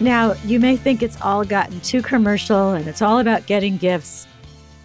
[0.00, 4.26] Now, you may think it's all gotten too commercial and it's all about getting gifts,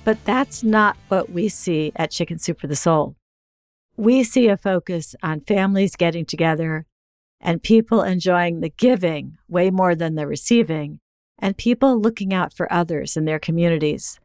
[0.03, 3.15] but that's not what we see at Chicken Soup for the Soul.
[3.97, 6.85] We see a focus on families getting together
[7.41, 10.99] and people enjoying the giving way more than the receiving,
[11.37, 14.19] and people looking out for others in their communities.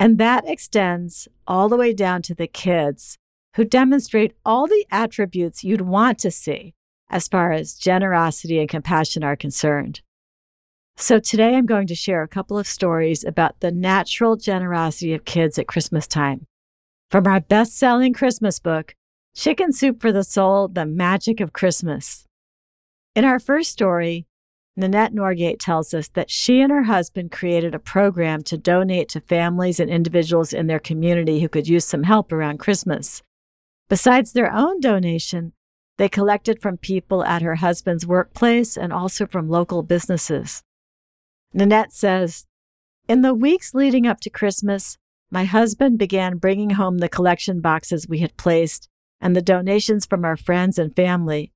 [0.00, 3.18] And that extends all the way down to the kids
[3.54, 6.74] who demonstrate all the attributes you'd want to see
[7.10, 10.00] as far as generosity and compassion are concerned.
[10.98, 15.26] So, today I'm going to share a couple of stories about the natural generosity of
[15.26, 16.46] kids at Christmas time.
[17.10, 18.94] From our best selling Christmas book,
[19.34, 22.24] Chicken Soup for the Soul The Magic of Christmas.
[23.14, 24.26] In our first story,
[24.74, 29.20] Nanette Norgate tells us that she and her husband created a program to donate to
[29.20, 33.22] families and individuals in their community who could use some help around Christmas.
[33.90, 35.52] Besides their own donation,
[35.98, 40.62] they collected from people at her husband's workplace and also from local businesses.
[41.56, 42.44] Nanette says,
[43.08, 44.98] In the weeks leading up to Christmas,
[45.30, 48.90] my husband began bringing home the collection boxes we had placed
[49.22, 51.52] and the donations from our friends and family.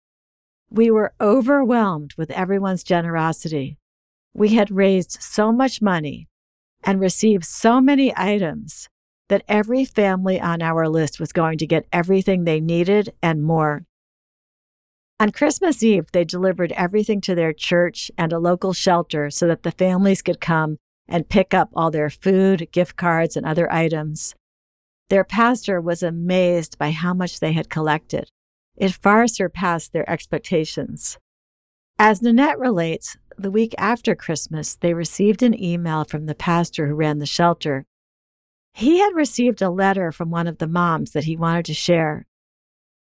[0.71, 3.77] We were overwhelmed with everyone's generosity.
[4.33, 6.29] We had raised so much money
[6.83, 8.89] and received so many items
[9.29, 13.85] that every family on our list was going to get everything they needed and more.
[15.21, 19.65] On Christmas Eve, they delivered everything to their church and a local shelter so that
[19.65, 24.35] the families could come and pick up all their food, gift cards, and other items.
[25.11, 28.31] Their pastor was amazed by how much they had collected.
[28.79, 31.19] It far surpassed their expectations.
[31.99, 36.95] As Nanette relates, the week after Christmas, they received an email from the pastor who
[36.95, 37.85] ran the shelter.
[38.73, 42.27] He had received a letter from one of the moms that he wanted to share.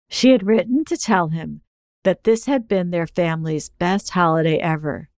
[0.10, 1.62] She had written to tell him
[2.04, 5.10] that this had been their family's best holiday ever.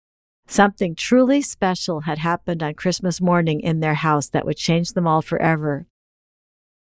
[0.46, 5.06] Something truly special had happened on Christmas morning in their house that would change them
[5.06, 5.86] all forever.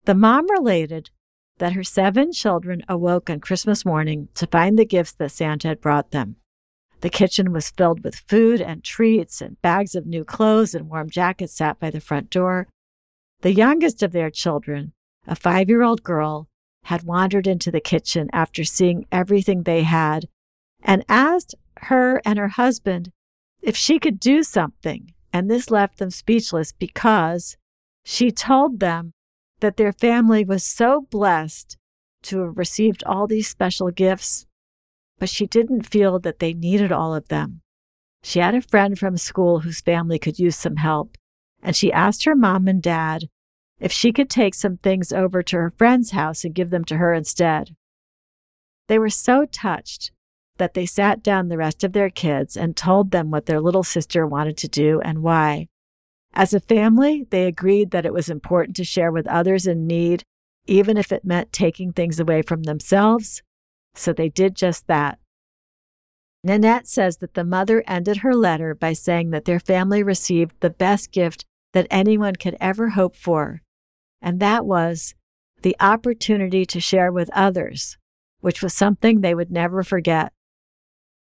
[0.05, 1.11] The mom related
[1.59, 5.81] that her seven children awoke on Christmas morning to find the gifts that Santa had
[5.81, 6.37] brought them.
[7.01, 11.11] The kitchen was filled with food and treats, and bags of new clothes and warm
[11.11, 12.69] jackets sat by the front door.
[13.43, 14.93] The youngest of their children,
[15.27, 16.49] a five year old girl,
[16.85, 20.29] had wandered into the kitchen after seeing everything they had
[20.83, 23.13] and asked her and her husband
[23.63, 25.13] if she could do something.
[25.33, 27.57] And this left them speechless because
[28.05, 29.13] she told them
[29.61, 31.77] that their family was so blessed
[32.23, 34.47] to have received all these special gifts,
[35.19, 37.61] but she didn't feel that they needed all of them.
[38.23, 41.17] She had a friend from school whose family could use some help,
[41.63, 43.29] and she asked her mom and dad
[43.81, 46.97] if she could take some things over to her friend's house and give them to
[46.97, 47.75] her instead.
[48.89, 50.11] They were so touched
[50.57, 53.85] that they sat down the rest of their kids and told them what their little
[53.85, 55.69] sister wanted to do and why.
[56.35, 60.25] As a family, they agreed that it was important to share with others in need,
[60.67, 63.43] even if it meant taking things away from themselves.
[63.95, 65.19] So they did just that.
[66.45, 70.71] Nanette says that the mother ended her letter by saying that their family received the
[70.71, 73.63] best gift that anyone could ever hope for
[74.21, 75.15] and that was
[75.63, 77.97] the opportunity to share with others,
[78.41, 80.33] which was something they would never forget.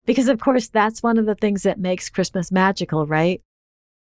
[0.06, 3.40] Because, of course, that's one of the things that makes Christmas magical, right?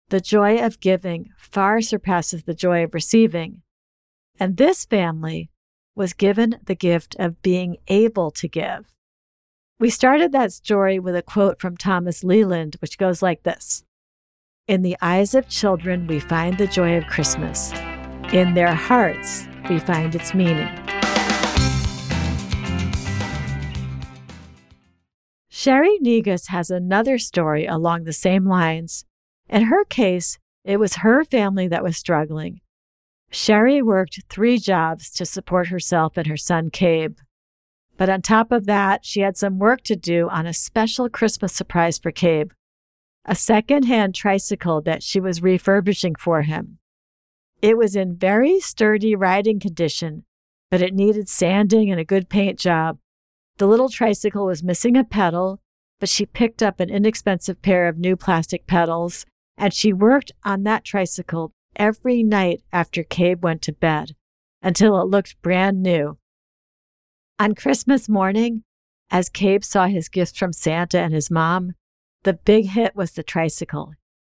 [0.10, 3.62] The joy of giving far surpasses the joy of receiving.
[4.40, 5.50] And this family
[5.96, 8.86] was given the gift of being able to give.
[9.80, 13.84] We started that story with a quote from Thomas Leland, which goes like this
[14.68, 17.72] In the eyes of children, we find the joy of Christmas.
[18.34, 20.70] In their hearts, we find its meaning.
[25.50, 29.06] Sherry Negus has another story along the same lines.
[29.50, 32.62] In her case, it was her family that was struggling.
[33.32, 37.18] Sherry worked three jobs to support herself and her son, Cabe.
[37.98, 41.54] But on top of that, she had some work to do on a special Christmas
[41.54, 42.52] surprise for Cabe
[43.26, 46.79] a second-hand tricycle that she was refurbishing for him.
[47.62, 50.24] It was in very sturdy riding condition,
[50.72, 53.00] but it needed sanding and a good paint job.
[53.58, 55.60] The little tricycle was missing a pedal,
[56.00, 59.26] but she picked up an inexpensive pair of new plastic pedals
[59.60, 64.16] and she worked on that tricycle every night after Cabe went to bed
[64.62, 66.18] until it looked brand new.
[67.38, 68.64] On Christmas morning,
[69.12, 71.74] as Cabe saw his gift from Santa and his mom,
[72.24, 73.94] the big hit was the tricycle.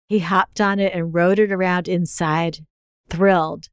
[0.09, 2.61] He hopped on it and rode it around inside,
[3.11, 3.69] thrilled.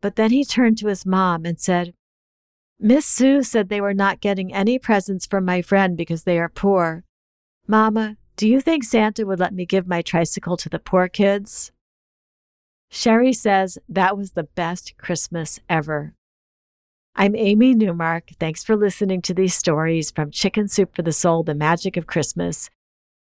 [0.00, 1.94] But then he turned to his mom and said,
[2.78, 6.48] Miss Sue said they were not getting any presents from my friend because they are
[6.48, 7.04] poor.
[7.66, 11.72] Mama, do you think Santa would let me give my tricycle to the poor kids?
[12.90, 16.14] Sherry says that was the best Christmas ever.
[17.14, 18.28] I'm Amy Newmark.
[18.38, 22.06] Thanks for listening to these stories from Chicken Soup for the Soul, The Magic of
[22.06, 22.68] Christmas.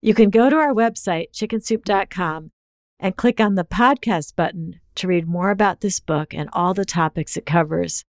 [0.01, 2.51] You can go to our website, chickensoup.com,
[3.01, 6.85] and click on the podcast button to read more about this book and all the
[6.85, 8.05] topics it covers.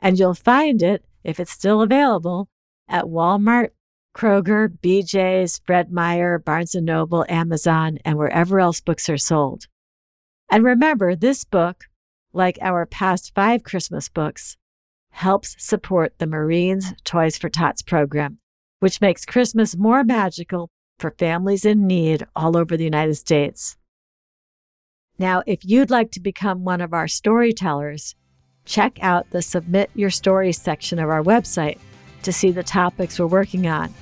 [0.00, 2.48] And you'll find it, if it's still available,
[2.86, 3.70] at Walmart,
[4.14, 9.66] Kroger, BJ's, Fred Meyer, Barnes & Noble, Amazon, and wherever else books are sold.
[10.50, 11.84] And remember, this book,
[12.34, 14.58] like our past five Christmas books,
[15.10, 18.38] helps support the Marines Toys for Tots program,
[18.80, 20.68] which makes Christmas more magical
[20.98, 23.76] for families in need all over the United States.
[25.18, 28.16] Now, if you'd like to become one of our storytellers,
[28.64, 31.78] check out the Submit Your Stories section of our website
[32.22, 33.94] to see the topics we're working on.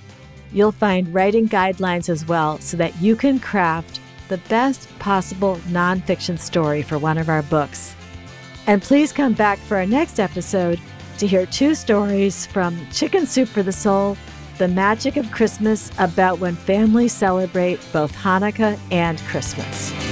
[0.53, 6.39] You'll find writing guidelines as well so that you can craft the best possible nonfiction
[6.39, 7.95] story for one of our books.
[8.67, 10.81] And please come back for our next episode
[11.19, 14.17] to hear two stories from Chicken Soup for the Soul
[14.59, 20.12] The Magic of Christmas about when families celebrate both Hanukkah and Christmas.